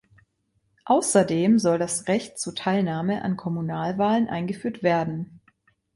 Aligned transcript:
Außerdem 0.85 1.59
soll 1.59 1.77
das 1.77 2.07
Recht 2.07 2.39
zur 2.39 2.55
Teilnahme 2.55 3.21
an 3.23 3.37
Kommunalwahlen 3.37 4.29
eingeführt 4.29 4.81
werden. 4.81 5.41